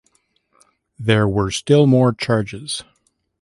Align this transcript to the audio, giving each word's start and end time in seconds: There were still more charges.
There 0.97 1.27
were 1.29 1.51
still 1.51 1.85
more 1.85 2.11
charges. 2.11 2.83